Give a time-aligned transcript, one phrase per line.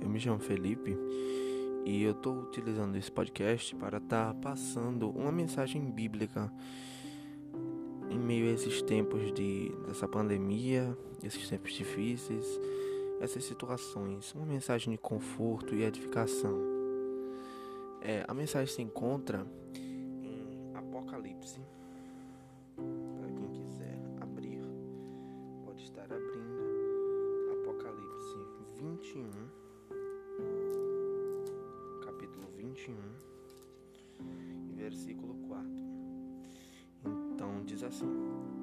[0.00, 0.96] eu me chamo Felipe
[1.84, 6.52] e eu estou utilizando esse podcast para estar tá passando uma mensagem bíblica
[8.10, 12.44] em meio a esses tempos de, dessa pandemia, esses tempos difíceis,
[13.20, 14.34] essas situações.
[14.34, 16.58] Uma mensagem de conforto e edificação.
[18.00, 21.60] É, a mensagem se encontra em Apocalipse.
[32.86, 32.96] 21,
[34.74, 35.68] versículo 4.
[37.34, 38.08] Então diz assim: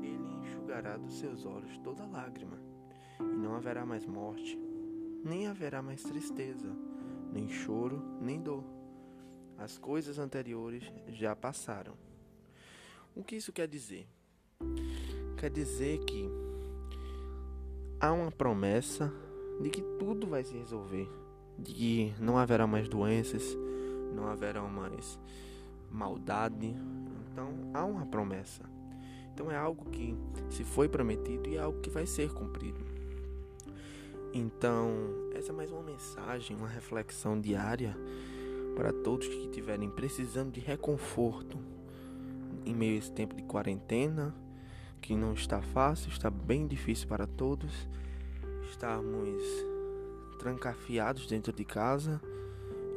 [0.02, 2.58] Ele enxugará dos seus olhos toda lágrima,
[3.20, 4.58] e não haverá mais morte,
[5.24, 6.76] nem haverá mais tristeza,
[7.32, 8.64] nem choro, nem dor.
[9.58, 11.94] As coisas anteriores já passaram.
[13.16, 14.08] O que isso quer dizer?
[15.38, 16.28] Quer dizer que
[18.00, 19.14] há uma promessa
[19.62, 21.08] de que tudo vai se resolver,
[21.58, 23.58] de que não haverá mais doenças,
[24.14, 25.20] não haverá mais
[25.92, 26.76] maldade.
[27.32, 28.64] Então há uma promessa.
[29.34, 30.16] Então é algo que
[30.50, 32.82] se foi prometido e é algo que vai ser cumprido.
[34.34, 34.92] Então,
[35.34, 37.96] essa é mais uma mensagem, uma reflexão diária
[38.76, 41.58] para todos que estiverem precisando de reconforto
[42.66, 44.36] em meio a esse tempo de quarentena,
[45.02, 47.88] que não está fácil, está bem difícil para todos.
[48.70, 49.42] Estamos
[50.38, 52.22] trancafiados dentro de casa,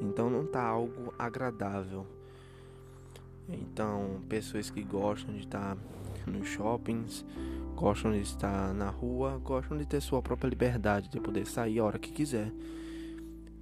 [0.00, 2.06] então não está algo agradável.
[3.48, 5.76] Então, pessoas que gostam de estar
[6.26, 7.24] nos shoppings,
[7.74, 11.84] gostam de estar na rua, gostam de ter sua própria liberdade, de poder sair a
[11.84, 12.52] hora que quiser.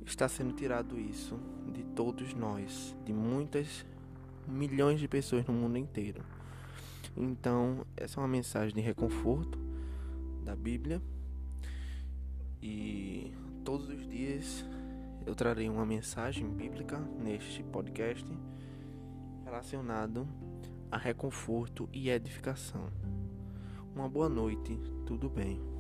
[0.05, 1.39] Está sendo tirado isso
[1.73, 3.85] de todos nós, de muitas
[4.47, 6.23] milhões de pessoas no mundo inteiro.
[7.17, 9.59] Então, essa é uma mensagem de reconforto
[10.45, 11.03] da Bíblia.
[12.63, 13.33] E
[13.65, 14.65] todos os dias
[15.29, 18.27] eu trarei uma mensagem bíblica neste podcast
[19.45, 20.27] relacionado
[20.91, 22.91] a reconforto e edificação.
[23.95, 25.78] Uma boa noite, tudo bem?